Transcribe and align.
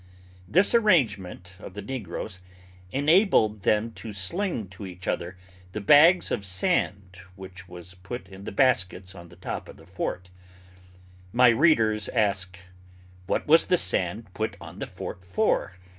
This 0.47 0.73
arrangement 0.73 1.53
of 1.59 1.75
the 1.75 1.81
negroes, 1.83 2.39
enabled 2.91 3.61
them 3.61 3.91
to 4.01 4.13
sling 4.13 4.67
to 4.69 4.87
each 4.87 5.07
other 5.07 5.37
the 5.73 5.79
bags 5.79 6.31
of 6.31 6.43
sand 6.43 7.19
which 7.35 7.67
was 7.67 7.93
put 7.93 8.27
in 8.27 8.45
the 8.45 8.51
baskets 8.51 9.13
on 9.13 9.29
the 9.29 9.35
top 9.35 9.69
of 9.69 9.77
the 9.77 9.85
fort. 9.85 10.31
My 11.31 11.49
readers 11.49 12.09
ask, 12.09 12.57
what 13.27 13.45
was 13.45 13.67
the 13.67 13.77
sand 13.77 14.33
put 14.33 14.57
on 14.59 14.79
the 14.79 14.87
fort 14.87 15.23
for? 15.23 15.77